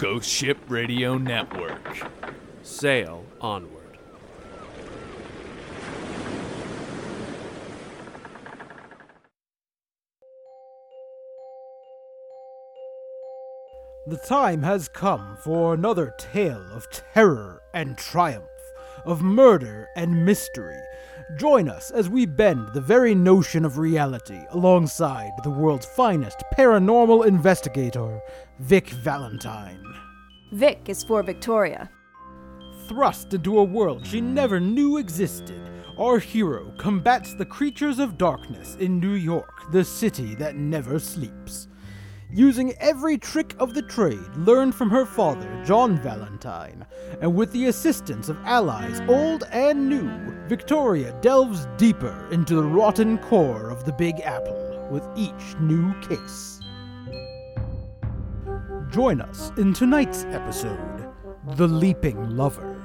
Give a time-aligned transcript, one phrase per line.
[0.00, 2.10] Ghost Ship Radio Network.
[2.62, 3.98] Sail onward.
[14.06, 18.49] The time has come for another tale of terror and triumph,
[19.04, 20.80] of murder and mystery.
[21.36, 27.26] Join us as we bend the very notion of reality alongside the world's finest paranormal
[27.26, 28.20] investigator,
[28.58, 29.82] Vic Valentine.
[30.52, 31.88] Vic is for Victoria.
[32.88, 35.60] Thrust into a world she never knew existed,
[35.96, 41.68] our hero combats the creatures of darkness in New York, the city that never sleeps.
[42.32, 46.86] Using every trick of the trade learned from her father, John Valentine,
[47.20, 50.08] and with the assistance of allies old and new,
[50.46, 56.60] Victoria delves deeper into the rotten core of the Big Apple with each new case.
[58.90, 61.08] Join us in tonight's episode
[61.56, 62.80] The Leaping Lover.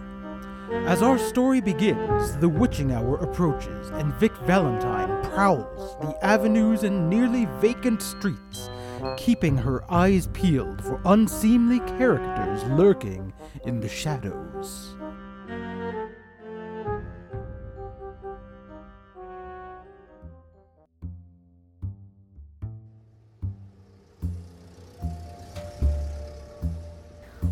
[0.87, 7.07] As our story begins, the witching hour approaches, and Vic Valentine prowls the avenues and
[7.07, 8.71] nearly vacant streets,
[9.17, 13.33] keeping her eyes peeled for unseemly characters lurking
[13.65, 14.95] in the shadows.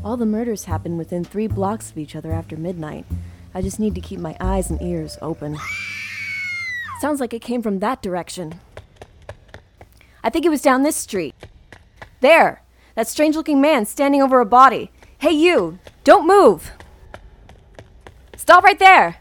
[0.04, 3.06] All the murders happen within three blocks of each other after midnight.
[3.54, 5.58] I just need to keep my eyes and ears open.
[7.00, 8.60] Sounds like it came from that direction.
[10.24, 11.33] I think it was down this street.
[12.24, 12.64] There!
[12.96, 14.92] That strange looking man standing over a body.
[15.18, 15.80] Hey, you!
[16.06, 16.72] Don't move!
[18.38, 19.18] Stop right there!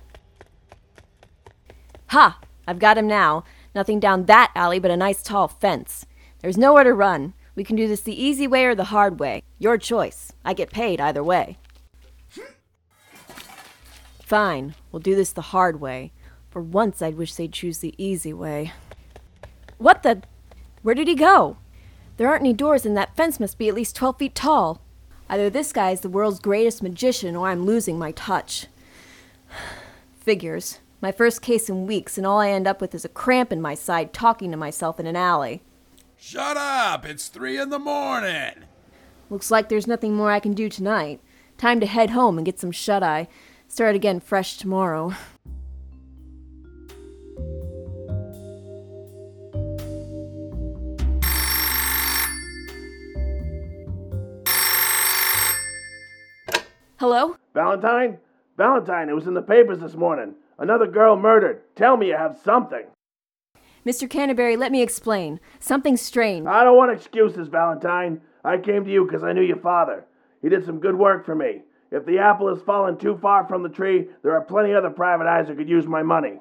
[2.10, 2.38] Ha!
[2.64, 3.42] I've got him now.
[3.74, 6.06] Nothing down that alley but a nice tall fence.
[6.42, 7.34] There's nowhere to run.
[7.56, 9.42] We can do this the easy way or the hard way.
[9.58, 10.32] Your choice.
[10.44, 11.58] I get paid either way.
[14.20, 16.12] Fine, we'll do this the hard way.
[16.50, 18.72] For once, I'd wish they'd choose the easy way.
[19.78, 20.22] What the?
[20.82, 21.56] Where did he go?
[22.22, 24.80] There aren't any doors, and that fence must be at least 12 feet tall.
[25.28, 28.68] Either this guy is the world's greatest magician, or I'm losing my touch.
[30.20, 30.78] Figures.
[31.00, 33.60] My first case in weeks, and all I end up with is a cramp in
[33.60, 35.62] my side talking to myself in an alley.
[36.16, 37.04] Shut up!
[37.04, 38.66] It's three in the morning!
[39.28, 41.18] Looks like there's nothing more I can do tonight.
[41.58, 43.26] Time to head home and get some shut eye.
[43.66, 45.16] Start again fresh tomorrow.
[57.02, 57.34] Hello?
[57.52, 58.18] Valentine?
[58.56, 60.36] Valentine, it was in the papers this morning.
[60.60, 61.62] Another girl murdered.
[61.74, 62.84] Tell me you have something.
[63.84, 64.08] Mr.
[64.08, 65.40] Canterbury, let me explain.
[65.58, 66.46] Something strange.
[66.46, 68.20] I don't want excuses, Valentine.
[68.44, 70.04] I came to you because I knew your father.
[70.42, 71.62] He did some good work for me.
[71.90, 75.26] If the apple has fallen too far from the tree, there are plenty other private
[75.26, 76.38] eyes who could use my money.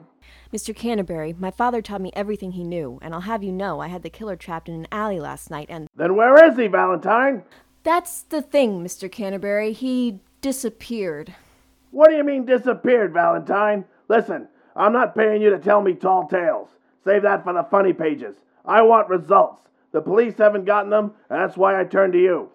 [0.53, 0.75] Mr.
[0.75, 4.03] Canterbury, my father taught me everything he knew, and I'll have you know I had
[4.03, 5.87] the killer trapped in an alley last night, and.
[5.95, 7.45] Then where is he, Valentine?
[7.81, 9.11] That's the thing, Mr.
[9.11, 9.73] Canterbury.
[9.73, 11.33] He disappeared.
[11.91, 13.85] What do you mean disappeared, Valentine?
[14.07, 16.69] Listen, I'm not paying you to tell me tall tales.
[17.03, 18.35] Save that for the funny pages.
[18.65, 19.61] I want results.
[19.91, 22.49] The police haven't gotten them, and that's why I turned to you.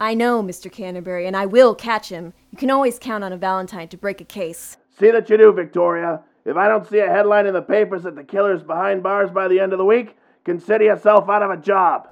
[0.00, 0.70] I know, Mr.
[0.70, 2.32] Canterbury, and I will catch him.
[2.50, 4.76] You can always count on a Valentine to break a case.
[4.98, 6.22] See that you do, Victoria.
[6.44, 9.48] If I don't see a headline in the papers that the killer's behind bars by
[9.48, 12.08] the end of the week, consider yourself out of a job.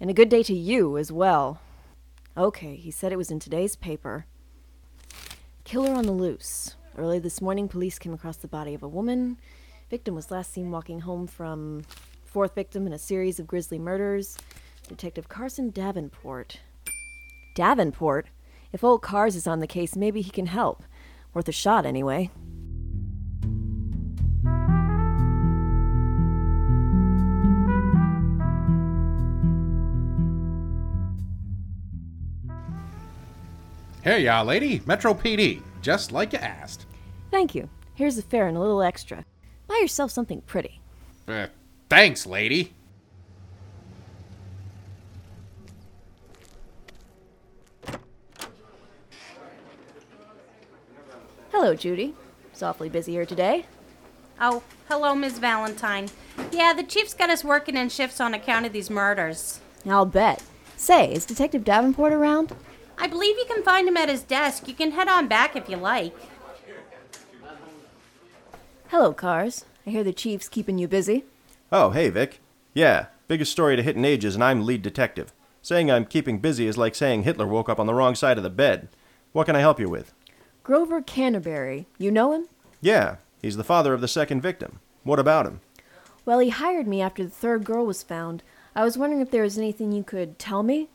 [0.00, 1.60] And a good day to you as well.
[2.36, 4.26] Okay, he said it was in today's paper.
[5.64, 6.74] Killer on the loose.
[6.98, 9.38] Early this morning, police came across the body of a woman.
[9.90, 11.82] Victim was last seen walking home from
[12.24, 14.36] fourth victim in a series of grisly murders.
[14.88, 16.60] Detective Carson Davenport.
[17.54, 18.26] Davenport?
[18.72, 20.82] If old Cars is on the case, maybe he can help.
[21.32, 22.30] Worth a shot, anyway.
[34.02, 34.82] Here you are, lady.
[34.84, 35.62] Metro PD.
[35.80, 36.86] Just like you asked.
[37.30, 37.68] Thank you.
[37.94, 39.24] Here's the fare and a little extra.
[39.68, 40.80] Buy yourself something pretty.
[41.28, 41.46] Uh,
[41.88, 42.74] thanks, lady.
[51.52, 52.14] Hello, Judy.
[52.50, 53.66] It's awfully busy here today.
[54.40, 56.08] Oh, hello, Miss Valentine.
[56.50, 59.60] Yeah, the chief's got us working in shifts on account of these murders.
[59.86, 60.42] I'll bet.
[60.76, 62.56] Say, is Detective Davenport around?
[63.02, 64.68] I believe you can find him at his desk.
[64.68, 66.14] You can head on back if you like.
[68.90, 69.64] Hello, Cars.
[69.84, 71.24] I hear the chief's keeping you busy.
[71.72, 72.38] Oh, hey, Vic.
[72.74, 75.32] Yeah, biggest story to hit in ages, and I'm lead detective.
[75.62, 78.44] Saying I'm keeping busy is like saying Hitler woke up on the wrong side of
[78.44, 78.88] the bed.
[79.32, 80.14] What can I help you with?
[80.62, 81.88] Grover Canterbury.
[81.98, 82.46] You know him?
[82.80, 84.78] Yeah, he's the father of the second victim.
[85.02, 85.60] What about him?
[86.24, 88.44] Well, he hired me after the third girl was found.
[88.76, 90.88] I was wondering if there was anything you could tell me?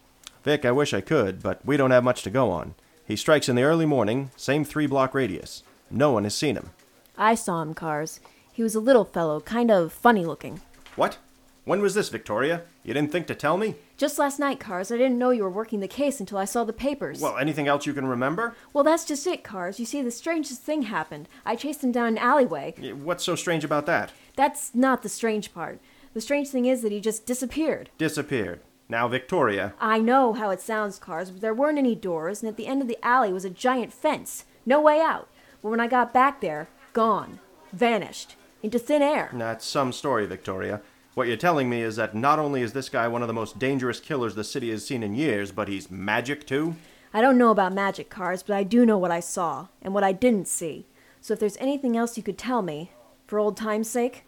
[0.48, 2.74] Vic, I wish I could, but we don't have much to go on.
[3.06, 5.62] He strikes in the early morning, same three block radius.
[5.92, 6.70] No one has seen him.
[7.18, 8.22] I saw him, Cars.
[8.54, 10.62] He was a little fellow, kind of funny looking.
[10.96, 11.18] What?
[11.66, 12.62] When was this, Victoria?
[12.86, 13.76] You didn't think to tell me?
[13.98, 14.90] Just last night, Cars.
[14.90, 17.20] I didn't know you were working the case until I saw the papers.
[17.20, 18.56] Well, anything else you can remember?
[18.72, 19.82] Well, that's just it, Cars.
[19.82, 21.28] You see, the strangest thing happened.
[21.46, 22.74] I chased him down an alleyway.
[22.82, 24.14] Y- What's so strange about that?
[24.38, 25.82] That's not the strange part.
[26.14, 27.90] The strange thing is that he just disappeared.
[27.98, 28.62] Disappeared.
[28.90, 29.74] Now, Victoria.
[29.82, 32.82] I know how it sounds, Cars, but there weren't any doors, and at the end
[32.82, 34.46] of the alley was a giant fence.
[34.66, 35.28] No way out.
[35.62, 37.40] But when I got back there, gone.
[37.74, 38.36] Vanished.
[38.64, 39.30] Into thin air.
[39.34, 40.82] That's some story, Victoria.
[41.16, 43.60] What you're telling me is that not only is this guy one of the most
[43.60, 46.76] dangerous killers the city has seen in years, but he's magic too?
[47.14, 50.04] I don't know about magic cars, but I do know what I saw and what
[50.04, 50.86] I didn't see.
[51.20, 52.92] So if there's anything else you could tell me,
[53.26, 54.24] for old time's sake,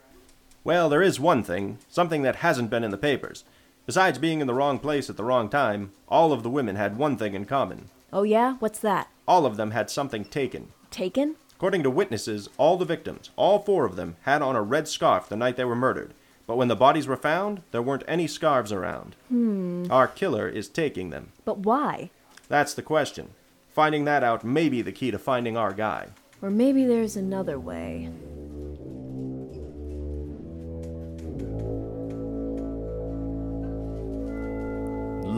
[0.63, 3.43] Well, there is one thing, something that hasn't been in the papers.
[3.89, 6.99] Besides being in the wrong place at the wrong time, all of the women had
[6.99, 7.89] one thing in common.
[8.13, 9.07] oh yeah, what's that?
[9.27, 10.73] All of them had something taken.
[10.91, 11.37] Taken?
[11.55, 15.27] According to witnesses, all the victims, all four of them, had on a red scarf
[15.27, 16.13] the night they were murdered.
[16.45, 19.15] But when the bodies were found, there weren't any scarves around.
[19.27, 19.87] Hmm.
[19.89, 21.31] Our killer is taking them.
[21.43, 22.11] But why?
[22.47, 23.31] That's the question.
[23.69, 26.09] Finding that out may be the key to finding our guy.
[26.43, 28.11] Or maybe there's another way.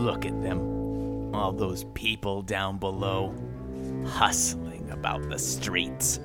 [0.01, 1.35] Look at them.
[1.35, 3.35] All those people down below,
[4.07, 6.19] hustling about the streets.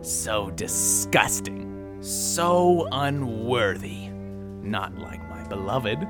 [0.00, 1.98] So disgusting.
[2.00, 4.08] So unworthy.
[4.08, 6.00] Not like my beloved.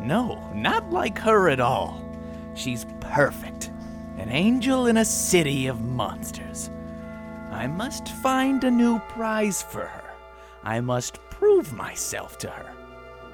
[0.00, 2.02] No, not like her at all.
[2.54, 3.70] She's perfect.
[4.16, 6.70] An angel in a city of monsters.
[7.50, 10.14] I must find a new prize for her.
[10.64, 12.75] I must prove myself to her.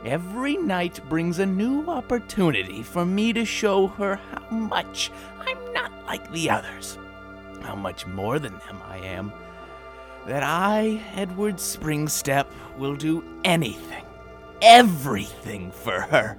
[0.05, 5.93] Every night brings a new opportunity for me to show her how much I'm not
[6.07, 6.99] like the others,
[7.61, 9.33] how much more than them I am.
[10.27, 12.47] That I, Edward Springstep,
[12.79, 14.05] will do anything,
[14.61, 16.37] everything for her.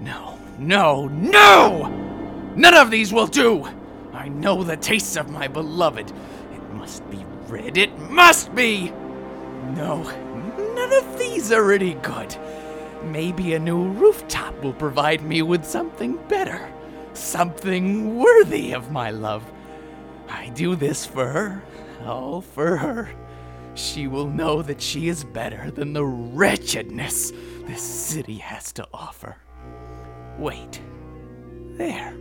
[0.00, 1.88] No, no, no!
[2.56, 3.68] None of these will do!
[4.14, 6.10] I know the taste of my beloved.
[6.10, 8.90] It must be red, it must be!
[9.74, 10.02] No,
[10.74, 12.34] none of these are any good.
[13.06, 16.70] Maybe a new rooftop will provide me with something better,
[17.14, 19.44] something worthy of my love.
[20.28, 21.62] I do this for her,
[22.04, 23.08] all for her.
[23.74, 27.32] She will know that she is better than the wretchedness
[27.66, 29.36] this city has to offer.
[30.38, 30.80] Wait,
[31.76, 32.12] there.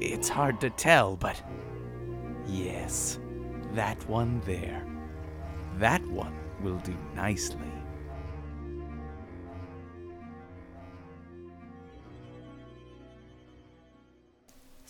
[0.00, 1.40] It's hard to tell, but
[2.46, 3.18] yes,
[3.74, 4.84] that one there.
[5.78, 7.75] That one will do nicely.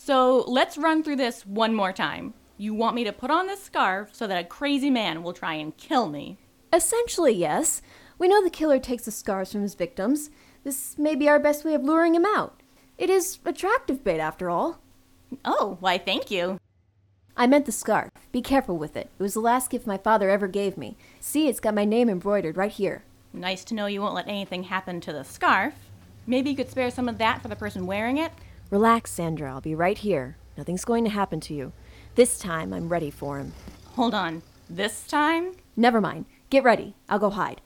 [0.06, 2.32] So let's run through this one more time.
[2.56, 5.54] You want me to put on this scarf so that a crazy man will try
[5.54, 6.38] and kill me.
[6.72, 7.82] Essentially, yes.
[8.16, 10.30] We know the killer takes the scars from his victims.
[10.62, 12.62] This may be our best way of luring him out.
[12.96, 14.78] It is attractive bait, after all.
[15.44, 16.60] Oh, why, thank you.
[17.36, 18.10] I meant the scarf.
[18.30, 19.10] Be careful with it.
[19.18, 20.96] It was the last gift my father ever gave me.
[21.18, 23.02] See, it's got my name embroidered right here.
[23.32, 25.74] Nice to know you won't let anything happen to the scarf.
[26.28, 28.30] Maybe you could spare some of that for the person wearing it?
[28.70, 29.52] Relax, Sandra.
[29.52, 30.36] I'll be right here.
[30.56, 31.72] Nothing's going to happen to you.
[32.16, 33.52] This time, I'm ready for him.
[33.94, 34.42] Hold on.
[34.68, 35.52] This time?
[35.76, 36.24] Never mind.
[36.50, 36.94] Get ready.
[37.08, 37.60] I'll go hide.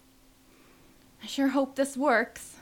[1.23, 2.57] I sure hope this works.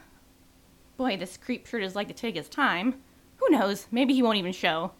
[0.97, 2.95] Boy, this creep sure does like to take his time.
[3.39, 3.87] Who knows?
[3.91, 4.93] Maybe he won't even show.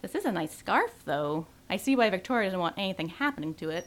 [0.00, 1.46] This is a nice scarf, though.
[1.70, 3.86] I see why Victoria doesn't want anything happening to it.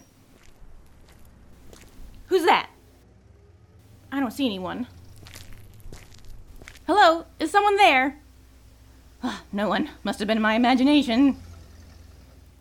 [2.28, 2.70] Who's that?
[4.12, 4.88] I don't see anyone.
[6.88, 7.26] Hello?
[7.40, 8.20] Is someone there?
[9.52, 9.90] No one.
[10.04, 11.38] Must have been my imagination.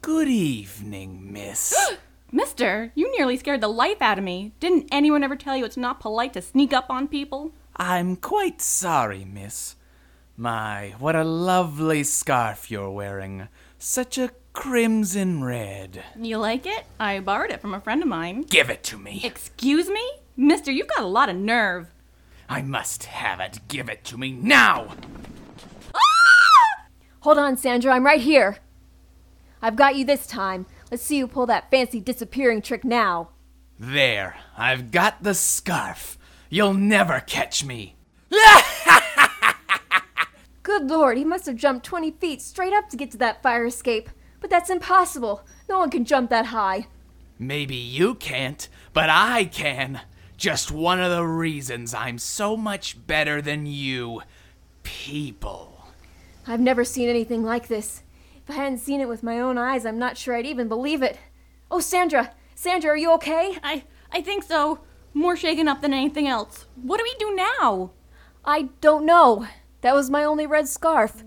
[0.02, 1.75] Good evening, miss.
[2.33, 4.52] Mister, you nearly scared the life out of me.
[4.61, 7.52] Didn't anyone ever tell you it's not polite to sneak up on people?
[7.76, 9.76] I'm quite sorry, miss.
[10.37, 13.49] My, what a lovely scarf you're wearing.
[13.78, 16.02] Such a crimson red.
[16.18, 16.85] You like it?
[16.99, 18.42] I borrowed it from a friend of mine.
[18.42, 19.21] Give it to me.
[19.23, 20.02] Excuse me?
[20.37, 21.88] Mister, you've got a lot of nerve.
[22.49, 23.61] I must have it.
[23.68, 24.94] Give it to me now.
[27.25, 27.95] Hold on, Sandra.
[27.95, 28.59] I'm right here.
[29.62, 30.66] I've got you this time.
[30.90, 33.31] Let's see you pull that fancy disappearing trick now.
[33.78, 36.19] There, I've got the scarf.
[36.50, 37.97] You'll never catch me.
[40.62, 43.64] Good lord, he must have jumped 20 feet straight up to get to that fire
[43.64, 44.11] escape.
[44.43, 45.47] But that's impossible.
[45.66, 46.88] No one can jump that high.
[47.38, 50.02] Maybe you can't, but I can.
[50.37, 54.21] Just one of the reasons I'm so much better than you.
[54.83, 55.74] People.
[56.46, 58.02] I've never seen anything like this.
[58.36, 61.02] If I hadn't seen it with my own eyes, I'm not sure I'd even believe
[61.02, 61.18] it.
[61.70, 62.34] Oh, Sandra!
[62.54, 63.58] Sandra, are you okay?
[63.62, 64.80] I I think so.
[65.14, 66.66] More shaken up than anything else.
[66.76, 67.92] What do we do now?
[68.44, 69.46] I don't know.
[69.80, 71.24] That was my only red scarf.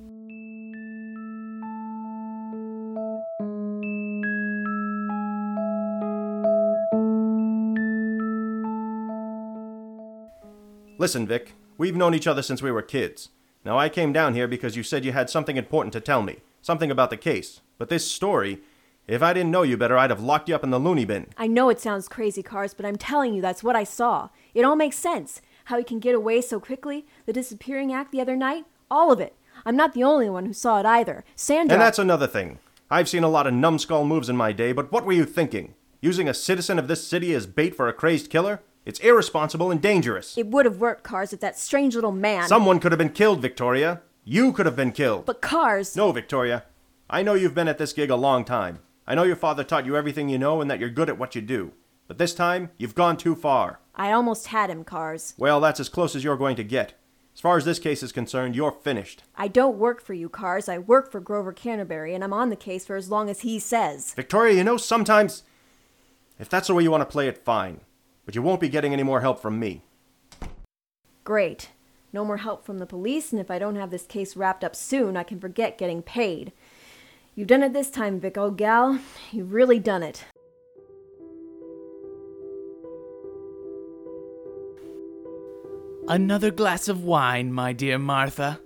[10.99, 13.29] Listen, Vic, we've known each other since we were kids.
[13.65, 16.37] Now, I came down here because you said you had something important to tell me,
[16.61, 17.61] something about the case.
[17.77, 18.61] But this story,
[19.07, 21.27] if I didn't know you better, I'd have locked you up in the loony bin.
[21.37, 24.29] I know it sounds crazy, Cars, but I'm telling you that's what I saw.
[24.53, 25.41] It all makes sense.
[25.65, 29.19] How he can get away so quickly, the disappearing act the other night, all of
[29.19, 29.35] it.
[29.65, 31.23] I'm not the only one who saw it either.
[31.35, 31.73] Sandra.
[31.73, 32.59] And that's another thing.
[32.89, 35.73] I've seen a lot of numbskull moves in my day, but what were you thinking?
[35.99, 38.61] Using a citizen of this city as bait for a crazed killer?
[38.87, 40.37] It's irresponsible and dangerous.
[40.37, 42.47] It would have worked, Cars, if that strange little man.
[42.47, 44.01] Someone could have been killed, Victoria.
[44.23, 45.25] You could have been killed.
[45.25, 45.97] But Cars.
[45.97, 46.63] No, Victoria.
[47.09, 48.79] I know you've been at this gig a long time.
[49.05, 51.35] I know your father taught you everything you know and that you're good at what
[51.35, 51.73] you do.
[52.07, 53.81] But this time, you've gone too far.
[53.93, 55.33] I almost had him, Cars.
[55.37, 56.93] Well, that's as close as you're going to get.
[57.35, 59.21] As far as this case is concerned, you're finished.
[59.35, 60.69] I don't work for you, Cars.
[60.69, 63.59] I work for Grover Canterbury, and I'm on the case for as long as he
[63.59, 64.13] says.
[64.13, 65.43] Victoria, you know, sometimes.
[66.39, 67.81] If that's the way you want to play it, fine.
[68.27, 69.83] But you won't be getting any more help from me.
[71.23, 71.69] Great.
[72.11, 74.75] No more help from the police, and if I don't have this case wrapped up
[74.75, 76.51] soon, I can forget getting paid.
[77.35, 78.99] You've done it this time, Vic, old gal.
[79.31, 80.25] You've really done it.
[86.09, 88.59] Another glass of wine, my dear Martha.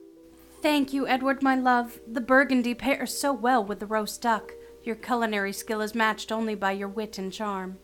[0.63, 1.99] Thank you, Edward, my love.
[2.07, 4.53] The burgundy pairs so well with the roast duck.
[4.83, 7.77] Your culinary skill is matched only by your wit and charm.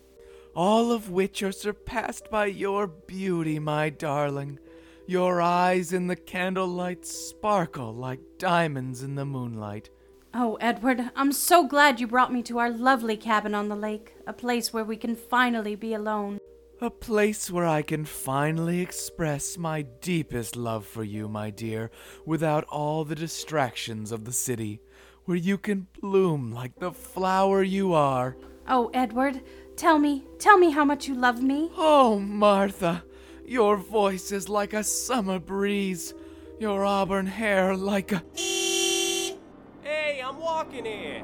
[0.58, 4.58] All of which are surpassed by your beauty, my darling.
[5.06, 9.92] Your eyes in the candlelight sparkle like diamonds in the moonlight.
[10.34, 14.16] Oh, Edward, I'm so glad you brought me to our lovely cabin on the lake,
[14.26, 16.40] a place where we can finally be alone.
[16.82, 21.92] A place where I can finally express my deepest love for you, my dear,
[22.26, 24.82] without all the distractions of the city,
[25.26, 28.36] where you can bloom like the flower you are.
[28.68, 29.44] Oh, Edward,
[29.78, 31.70] tell me, tell me how much you love me.
[31.78, 33.04] Oh, Martha,
[33.46, 36.14] your voice is like a summer breeze,
[36.60, 38.24] your auburn hair like a.
[38.36, 41.24] Hey, I'm walking here.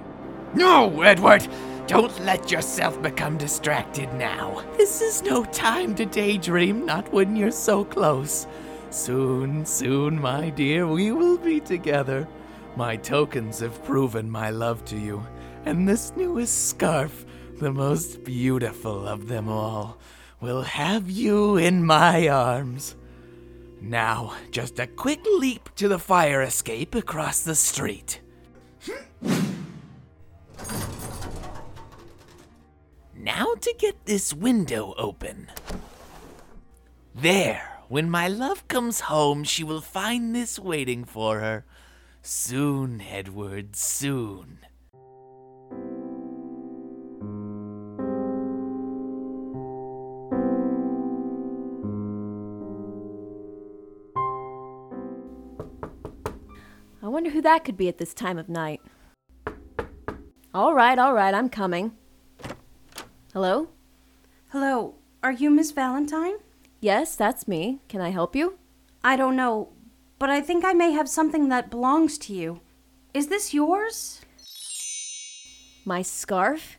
[0.53, 1.47] No, Edward!
[1.87, 4.63] Don't let yourself become distracted now.
[4.77, 8.47] This is no time to daydream, not when you're so close.
[8.89, 12.25] Soon, soon, my dear, we will be together.
[12.77, 15.25] My tokens have proven my love to you,
[15.65, 17.25] and this newest scarf,
[17.59, 19.97] the most beautiful of them all,
[20.41, 22.95] will have you in my arms.
[23.81, 28.21] Now, just a quick leap to the fire escape across the street.
[33.15, 35.49] Now to get this window open.
[37.15, 41.65] There, when my love comes home, she will find this waiting for her.
[42.21, 44.59] Soon, Edward, soon.
[57.43, 58.81] That could be at this time of night.
[60.53, 61.93] All right, all right, I'm coming.
[63.33, 63.69] Hello?
[64.49, 66.35] Hello, are you Miss Valentine?
[66.79, 67.79] Yes, that's me.
[67.87, 68.57] Can I help you?
[69.03, 69.69] I don't know,
[70.19, 72.61] but I think I may have something that belongs to you.
[73.13, 74.21] Is this yours?
[75.85, 76.77] My scarf?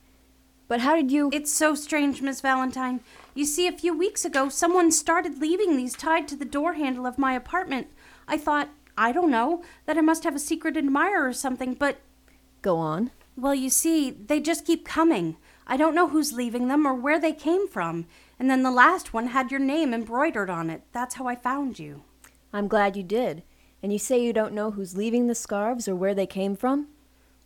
[0.68, 1.30] But how did you.
[1.32, 3.00] It's so strange, Miss Valentine.
[3.34, 7.06] You see, a few weeks ago, someone started leaving these tied to the door handle
[7.06, 7.88] of my apartment.
[8.26, 11.98] I thought, I don't know, that I must have a secret admirer or something, but.
[12.62, 13.10] Go on.
[13.36, 15.36] Well, you see, they just keep coming.
[15.66, 18.06] I don't know who's leaving them or where they came from.
[18.38, 20.82] And then the last one had your name embroidered on it.
[20.92, 22.02] That's how I found you.
[22.52, 23.42] I'm glad you did.
[23.82, 26.88] And you say you don't know who's leaving the scarves or where they came from?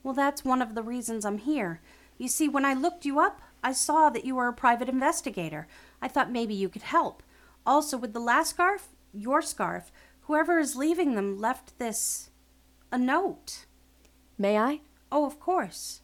[0.02, 1.80] Well, that's one of the reasons I'm here.
[2.16, 5.66] You see, when I looked you up, I saw that you were a private investigator.
[6.00, 7.22] I thought maybe you could help.
[7.66, 9.90] Also, with the last scarf, your scarf,
[10.28, 12.30] whoever is leaving them left this.
[12.92, 13.66] a note.
[14.38, 14.80] May I?
[15.10, 16.02] Oh, of course.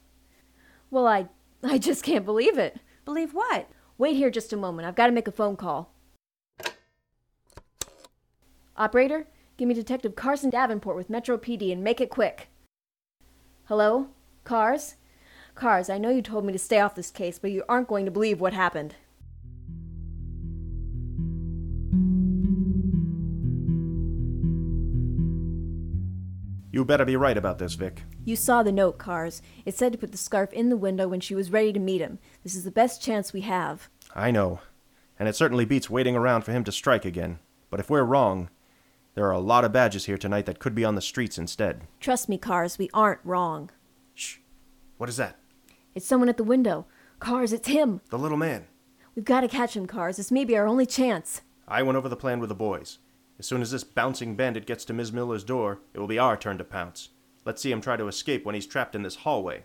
[0.90, 1.28] Well, I.
[1.62, 2.78] I just can't believe it.
[3.04, 3.70] Believe what?
[3.96, 4.86] Wait here just a moment.
[4.86, 5.94] I've got to make a phone call.
[8.76, 12.48] Operator, Give me Detective Carson Davenport with Metro PD and make it quick.
[13.66, 14.08] Hello?
[14.42, 14.96] Cars?
[15.54, 18.04] Cars, I know you told me to stay off this case, but you aren't going
[18.04, 18.96] to believe what happened.
[26.74, 28.02] You better be right about this, Vic.
[28.24, 29.42] You saw the note, Cars.
[29.64, 32.00] It said to put the scarf in the window when she was ready to meet
[32.00, 32.18] him.
[32.42, 33.88] This is the best chance we have.
[34.12, 34.58] I know.
[35.16, 37.38] And it certainly beats waiting around for him to strike again.
[37.70, 38.48] But if we're wrong,
[39.14, 41.82] there are a lot of badges here tonight that could be on the streets instead.
[42.00, 43.70] Trust me, Cars, we aren't wrong.
[44.16, 44.38] Shh.
[44.96, 45.38] What is that?
[45.94, 46.86] It's someone at the window.
[47.20, 48.00] Cars, it's him.
[48.10, 48.66] The little man.
[49.14, 50.16] We've got to catch him, Cars.
[50.16, 51.42] This may be our only chance.
[51.68, 52.98] I went over the plan with the boys.
[53.38, 55.12] As soon as this bouncing bandit gets to Ms.
[55.12, 57.10] Miller's door, it will be our turn to pounce.
[57.44, 59.64] Let's see him try to escape when he's trapped in this hallway.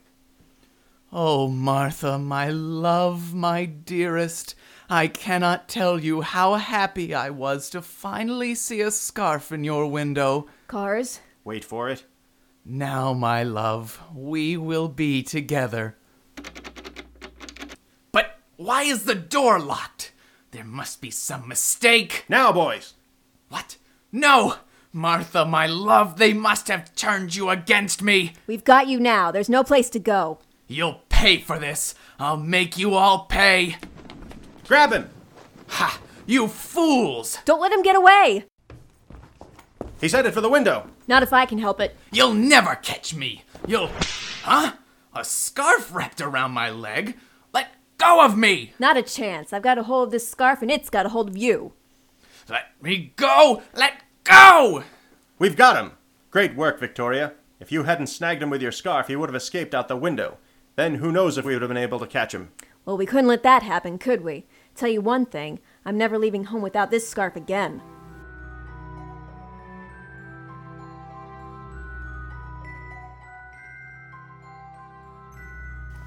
[1.11, 4.53] Oh, Martha, my love, my dearest,
[4.89, 9.87] I cannot tell you how happy I was to finally see a scarf in your
[9.87, 10.47] window.
[10.67, 11.19] Cars?
[11.43, 12.05] Wait for it.
[12.63, 15.95] Now, my love, we will be together.
[18.11, 20.11] But why is the door locked?
[20.51, 22.25] There must be some mistake.
[22.29, 22.93] Now, boys!
[23.49, 23.77] What?
[24.11, 24.55] No!
[24.91, 28.33] Martha, my love, they must have turned you against me.
[28.47, 29.31] We've got you now.
[29.31, 30.39] There's no place to go.
[30.67, 31.93] You'll pay for this.
[32.19, 33.77] I'll make you all pay.
[34.67, 35.09] Grab him!
[35.67, 35.99] Ha!
[36.25, 37.37] You fools!
[37.45, 38.45] Don't let him get away!
[39.99, 40.87] He's headed for the window.
[41.07, 41.95] Not if I can help it.
[42.11, 43.43] You'll never catch me.
[43.67, 43.89] You'll.
[44.43, 44.73] Huh?
[45.15, 47.17] A scarf wrapped around my leg?
[47.53, 48.73] Let go of me!
[48.79, 49.51] Not a chance.
[49.53, 51.73] I've got a hold of this scarf and it's got a hold of you.
[52.49, 53.61] Let me go!
[53.73, 54.83] Let go!
[55.37, 55.91] We've got him!
[56.31, 57.33] Great work, Victoria.
[57.59, 60.37] If you hadn't snagged him with your scarf, he would have escaped out the window.
[60.75, 62.51] Then who knows if we would have been able to catch him.
[62.85, 64.45] Well, we couldn't let that happen, could we?
[64.75, 67.81] Tell you one thing I'm never leaving home without this scarf again.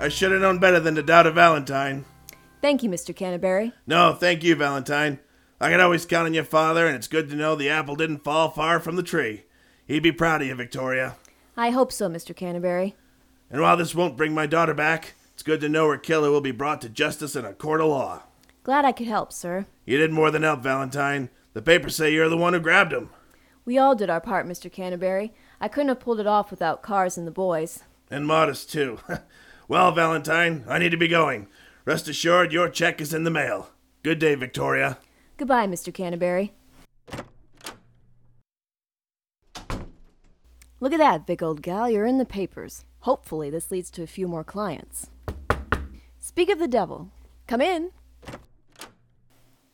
[0.01, 2.05] I should have known better than to doubt a Valentine.
[2.61, 3.15] Thank you, Mr.
[3.15, 3.73] Canterbury.
[3.87, 5.21] No, thank you, Valentine.
[5.63, 8.25] I can always count on your father, and it's good to know the apple didn't
[8.25, 9.45] fall far from the tree.
[9.87, 11.15] He'd be proud of you, Victoria.
[11.57, 12.35] I hope so, Mr.
[12.35, 12.97] Canterbury.
[13.49, 16.41] And while this won't bring my daughter back, it's good to know her killer will
[16.41, 18.25] be brought to justice in a court of law.
[18.65, 19.67] Glad I could help, sir.
[19.87, 21.31] You did more than help, Valentine.
[21.53, 23.11] The papers say you're the one who grabbed him.
[23.65, 24.71] We all did our part, Mr.
[24.71, 25.33] Canterbury.
[25.61, 27.85] I couldn't have pulled it off without Cars and the boys.
[28.11, 28.99] And modest, too.
[29.69, 31.47] well, Valentine, I need to be going.
[31.85, 33.71] Rest assured, your check is in the mail.
[34.03, 34.99] Good day, Victoria.
[35.43, 35.93] Goodbye, Mr.
[35.93, 36.53] Canterbury.
[40.79, 41.91] Look at that, Vic old gal.
[41.91, 42.85] You're in the papers.
[43.01, 45.11] Hopefully, this leads to a few more clients.
[46.21, 47.11] Speak of the devil.
[47.49, 47.91] Come in.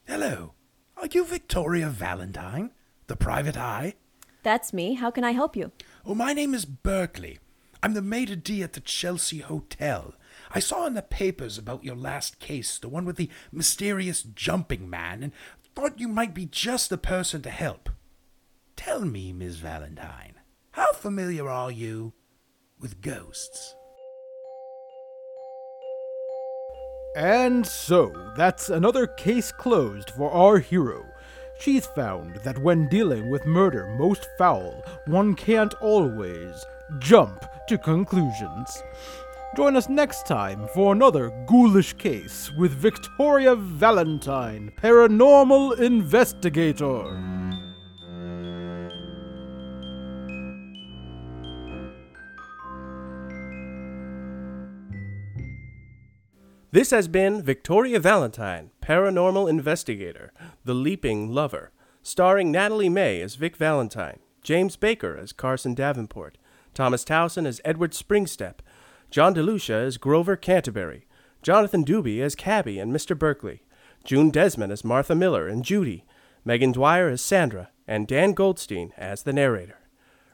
[0.07, 0.55] Hello.
[0.97, 2.71] Are you Victoria Valentine,
[3.07, 3.93] the private eye?
[4.43, 4.95] That's me.
[4.95, 5.73] How can I help you?
[6.07, 7.41] Oh, my name is Berkeley.
[7.83, 10.15] I'm the maître d' at the Chelsea Hotel.
[10.51, 14.91] I saw in the papers about your last case, the one with the mysterious jumping
[14.91, 15.33] man, and
[15.79, 17.89] thought you might be just the person to help.
[18.75, 20.35] Tell me, Miss Valentine,
[20.73, 22.13] how familiar are you
[22.81, 23.77] with ghosts?
[27.15, 31.07] And so, that's another case closed for our hero.
[31.61, 36.67] She's found that when dealing with murder most foul, one can't always
[36.99, 38.83] jump to conclusions.
[39.57, 47.39] Join us next time for another ghoulish case with Victoria Valentine, paranormal investigator.
[56.71, 60.33] This has been Victoria Valentine, Paranormal Investigator,
[60.67, 66.37] The Leaping Lover, starring Natalie May as Vic Valentine, James Baker as Carson Davenport,
[66.75, 68.57] Thomas Towson as Edward Springstep,
[69.11, 71.07] John DeLucia as Grover Canterbury,
[71.43, 73.19] Jonathan Doobie as Cabby and Mr.
[73.19, 73.63] Berkeley,
[74.05, 76.05] June Desmond as Martha Miller and Judy,
[76.45, 79.79] Megan Dwyer as Sandra, and Dan Goldstein as the narrator.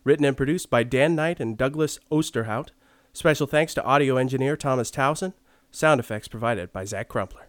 [0.02, 2.70] Written and produced by Dan Knight and Douglas Osterhout.
[3.12, 5.34] Special thanks to audio engineer Thomas Towson.
[5.70, 7.46] Sound effects provided by Zach Crumpler.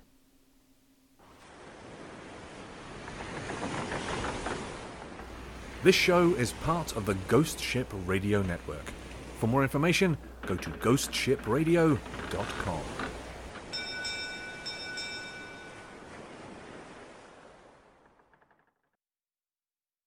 [5.83, 8.91] This show is part of the Ghost Ship Radio Network.
[9.39, 13.14] For more information, go to ghostshipradio.com.